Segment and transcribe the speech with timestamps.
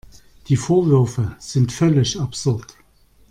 [0.47, 2.75] Die Vorwürfe sind völlig absurd.